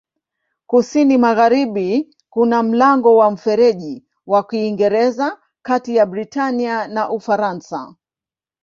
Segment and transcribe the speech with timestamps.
[0.67, 7.95] Kusini-magharibi kuna mlango wa Mfereji wa Kiingereza kati ya Britania na Ufaransa.